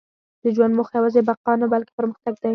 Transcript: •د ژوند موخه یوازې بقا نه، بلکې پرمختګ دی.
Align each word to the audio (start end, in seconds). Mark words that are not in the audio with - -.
•د 0.43 0.45
ژوند 0.55 0.73
موخه 0.77 0.93
یوازې 0.97 1.21
بقا 1.29 1.53
نه، 1.61 1.65
بلکې 1.73 1.93
پرمختګ 1.99 2.33
دی. 2.43 2.49